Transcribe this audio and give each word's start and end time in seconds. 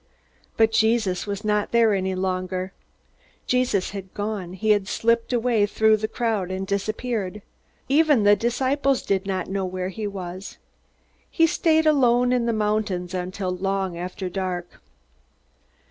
But 0.57 0.71
Jesus 0.71 1.27
was 1.27 1.45
not 1.45 1.71
there 1.71 1.93
any 1.93 2.15
longer. 2.15 2.73
Jesus 3.45 3.91
had 3.91 4.11
gone; 4.15 4.53
he 4.53 4.71
had 4.71 4.87
slipped 4.87 5.31
away 5.31 5.67
through 5.67 5.97
the 5.97 6.07
crowd 6.07 6.49
and 6.49 6.65
disappeared. 6.65 7.43
Even 7.87 8.23
the 8.23 8.35
disciples 8.35 9.03
did 9.03 9.27
not 9.27 9.45
know 9.47 9.63
where 9.63 9.89
he 9.89 10.07
was. 10.07 10.57
He 11.29 11.45
stayed 11.45 11.85
alone 11.85 12.33
in 12.33 12.47
the 12.47 12.51
mountains 12.51 13.13
until 13.13 13.51
long 13.55 13.95
after 13.95 14.27
dark. 14.27 14.79